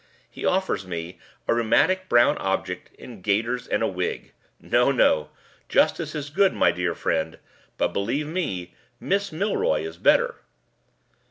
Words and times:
He 0.31 0.43
offers 0.47 0.87
me 0.87 1.19
a 1.47 1.53
rheumatic 1.53 2.09
brown 2.09 2.35
object 2.39 2.89
in 2.95 3.21
gaiters 3.21 3.67
and 3.67 3.83
a 3.83 3.87
wig. 3.87 4.33
No! 4.59 4.91
no! 4.91 5.29
Justice 5.69 6.15
is 6.15 6.31
good, 6.31 6.53
my 6.55 6.71
dear 6.71 6.95
friend; 6.95 7.37
but, 7.77 7.89
believe 7.89 8.25
me, 8.25 8.73
Miss 8.99 9.31
Milroy 9.31 9.81
is 9.83 9.97
better." 9.99 10.37